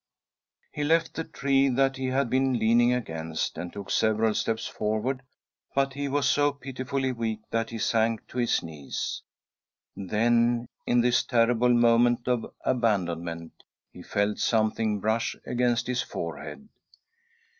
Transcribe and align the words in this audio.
"He 0.71 0.83
left 0.83 1.13
the 1.13 1.23
tree 1.23 1.69
that 1.69 1.95
he 1.95 2.07
had 2.07 2.27
been 2.27 2.57
leaning 2.57 2.91
against, 2.91 3.55
and 3.55 3.71
took 3.71 3.91
several 3.91 4.33
steps 4.33 4.65
forward, 4.65 5.21
but 5.75 5.93
he 5.93 6.07
was 6.07 6.27
so 6.27 6.51
pitifully 6.53 7.11
weak 7.11 7.41
that 7.51 7.69
he 7.69 7.77
sank 7.77 8.25
to 8.29 8.39
his 8.39 8.63
knees. 8.63 9.21
Then, 9.95 10.65
in 10.87 11.01
this 11.01 11.21
terrible 11.23 11.69
moment 11.69 12.27
of 12.27 12.51
abandonment, 12.61 13.61
he 13.91 14.01
felt 14.01 14.39
something 14.39 14.99
brush 14.99 15.35
against 15.45 15.85
his 15.85 16.01
forehead. 16.01 16.67